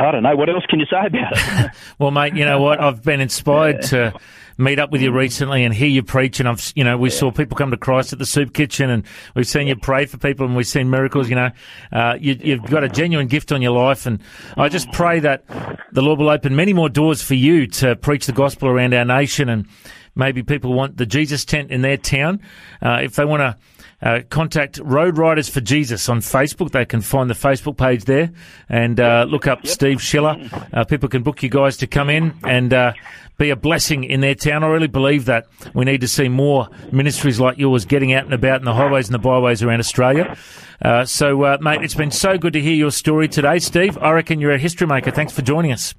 I 0.00 0.12
don't 0.12 0.22
know 0.22 0.36
what 0.36 0.48
else 0.48 0.64
can 0.68 0.80
you 0.80 0.86
say 0.86 1.06
about 1.06 1.32
it. 1.32 1.70
Well, 1.98 2.10
mate, 2.10 2.34
you 2.34 2.46
know 2.46 2.60
what? 2.60 2.80
I've 2.80 3.02
been 3.02 3.20
inspired 3.20 3.82
to 3.82 4.14
meet 4.56 4.78
up 4.78 4.90
with 4.90 5.02
you 5.02 5.12
recently 5.12 5.64
and 5.64 5.74
hear 5.74 5.88
you 5.88 6.02
preach. 6.02 6.40
And 6.40 6.48
I've, 6.48 6.72
you 6.74 6.84
know, 6.84 6.96
we 6.96 7.10
saw 7.10 7.30
people 7.30 7.56
come 7.56 7.70
to 7.70 7.76
Christ 7.76 8.12
at 8.14 8.18
the 8.18 8.24
soup 8.24 8.54
kitchen, 8.54 8.88
and 8.88 9.04
we've 9.34 9.46
seen 9.46 9.66
you 9.66 9.76
pray 9.76 10.06
for 10.06 10.16
people, 10.16 10.46
and 10.46 10.56
we've 10.56 10.66
seen 10.66 10.88
miracles. 10.88 11.28
You 11.28 11.36
know, 11.36 11.50
uh, 11.92 12.16
you, 12.18 12.38
you've 12.40 12.64
got 12.64 12.84
a 12.84 12.88
genuine 12.88 13.26
gift 13.26 13.52
on 13.52 13.60
your 13.60 13.72
life, 13.72 14.06
and 14.06 14.20
I 14.56 14.70
just 14.70 14.90
pray 14.92 15.20
that 15.20 15.44
the 15.92 16.02
Lord 16.02 16.18
will 16.18 16.30
open 16.30 16.56
many 16.56 16.72
more 16.72 16.88
doors 16.88 17.20
for 17.20 17.34
you 17.34 17.66
to 17.66 17.96
preach 17.96 18.26
the 18.26 18.32
gospel 18.32 18.68
around 18.68 18.94
our 18.94 19.04
nation, 19.04 19.50
and 19.50 19.66
maybe 20.14 20.42
people 20.42 20.72
want 20.72 20.96
the 20.96 21.06
Jesus 21.06 21.44
tent 21.44 21.70
in 21.70 21.82
their 21.82 21.98
town. 21.98 22.40
Uh, 22.80 23.00
if 23.02 23.16
they 23.16 23.24
want 23.24 23.40
to. 23.40 23.56
Uh, 24.02 24.20
contact 24.30 24.80
Road 24.82 25.18
Riders 25.18 25.48
for 25.48 25.60
Jesus 25.60 26.08
on 26.08 26.20
Facebook. 26.20 26.70
They 26.70 26.84
can 26.84 27.00
find 27.00 27.28
the 27.28 27.34
Facebook 27.34 27.76
page 27.76 28.04
there 28.04 28.30
and 28.68 28.98
uh, 28.98 29.26
look 29.28 29.46
up 29.46 29.66
Steve 29.66 30.00
Schiller. 30.02 30.36
Uh, 30.72 30.84
people 30.84 31.08
can 31.08 31.22
book 31.22 31.42
you 31.42 31.48
guys 31.48 31.76
to 31.78 31.86
come 31.86 32.08
in 32.08 32.34
and 32.44 32.72
uh, 32.72 32.92
be 33.38 33.50
a 33.50 33.56
blessing 33.56 34.04
in 34.04 34.20
their 34.20 34.34
town. 34.34 34.64
I 34.64 34.68
really 34.68 34.86
believe 34.86 35.26
that 35.26 35.46
we 35.74 35.84
need 35.84 36.00
to 36.00 36.08
see 36.08 36.28
more 36.28 36.68
ministries 36.92 37.38
like 37.38 37.58
yours 37.58 37.84
getting 37.84 38.12
out 38.12 38.24
and 38.24 38.34
about 38.34 38.60
in 38.60 38.64
the 38.64 38.74
highways 38.74 39.08
and 39.08 39.14
the 39.14 39.18
byways 39.18 39.62
around 39.62 39.80
Australia. 39.80 40.36
Uh, 40.82 41.04
so, 41.04 41.42
uh, 41.42 41.58
mate, 41.60 41.82
it's 41.82 41.94
been 41.94 42.10
so 42.10 42.38
good 42.38 42.54
to 42.54 42.60
hear 42.60 42.74
your 42.74 42.90
story 42.90 43.28
today, 43.28 43.58
Steve. 43.58 43.98
I 43.98 44.12
reckon 44.12 44.40
you're 44.40 44.52
a 44.52 44.58
history 44.58 44.86
maker. 44.86 45.10
Thanks 45.10 45.32
for 45.32 45.42
joining 45.42 45.72
us. 45.72 45.94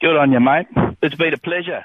Good 0.00 0.16
on 0.16 0.30
you, 0.30 0.40
mate. 0.40 0.66
It's 1.02 1.14
been 1.14 1.32
a 1.32 1.38
pleasure. 1.38 1.84